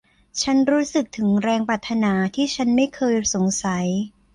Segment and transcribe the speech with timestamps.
[0.41, 3.85] ฉันรู้สึกถึงแรงปรารถนาที่ฉันไม่เคยสงสัย